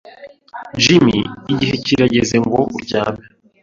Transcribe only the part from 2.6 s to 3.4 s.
uryame.